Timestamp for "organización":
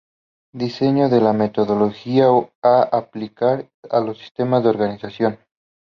4.69-5.37